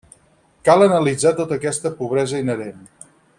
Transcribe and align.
Cal 0.69 0.85
analitzar 0.85 1.33
tota 1.41 1.59
aquesta 1.61 1.93
pobresa 2.01 2.41
inherent. 2.45 2.81